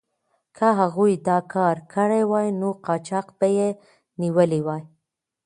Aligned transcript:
که 0.57 0.67
هغوی 0.79 1.13
دا 1.27 1.37
کار 1.53 1.75
کړی 1.93 2.23
وای، 2.31 2.47
نو 2.59 2.69
قاچاق 2.85 3.27
به 3.39 3.47
یې 3.57 3.69
نیولی 4.21 4.61
وای. 4.67 4.83